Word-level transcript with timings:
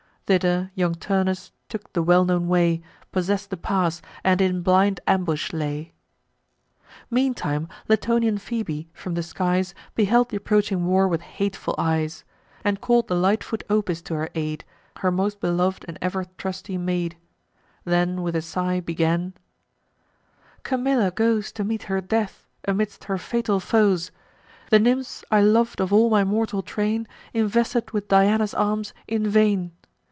Thither 0.27 0.71
young 0.75 0.95
Turnus 0.95 1.51
took 1.67 1.91
the 1.91 2.01
well 2.01 2.23
known 2.23 2.47
way, 2.47 2.81
Possess'd 3.11 3.49
the 3.49 3.57
pass, 3.57 4.01
and 4.23 4.39
in 4.39 4.61
blind 4.61 5.01
ambush 5.05 5.51
lay. 5.51 5.91
Meantime 7.09 7.67
Latonian 7.89 8.37
Phoebe, 8.37 8.87
from 8.93 9.15
the 9.15 9.23
skies, 9.23 9.75
Beheld 9.93 10.29
th' 10.29 10.35
approaching 10.35 10.85
war 10.85 11.05
with 11.09 11.19
hateful 11.19 11.75
eyes, 11.77 12.23
And 12.63 12.79
call'd 12.79 13.09
the 13.09 13.15
light 13.15 13.43
foot 13.43 13.65
Opis 13.69 14.01
to 14.05 14.13
her 14.15 14.29
aid, 14.33 14.63
Her 14.99 15.11
most 15.11 15.41
belov'd 15.41 15.83
and 15.89 15.99
ever 16.01 16.23
trusty 16.37 16.77
maid; 16.77 17.17
Then 17.83 18.21
with 18.21 18.33
a 18.37 18.41
sigh 18.41 18.79
began: 18.79 19.33
"Camilla 20.63 21.11
goes 21.11 21.51
To 21.51 21.65
meet 21.65 21.83
her 21.83 21.99
death 21.99 22.47
amidst 22.65 23.03
her 23.03 23.17
fatal 23.17 23.59
foes: 23.59 24.11
The 24.69 24.79
nymphs 24.79 25.25
I 25.29 25.41
lov'd 25.41 25.81
of 25.81 25.91
all 25.91 26.09
my 26.09 26.23
mortal 26.23 26.61
train, 26.63 27.05
Invested 27.33 27.91
with 27.91 28.07
Diana's 28.07 28.53
arms, 28.53 28.93
in 29.09 29.27
vain. 29.27 29.73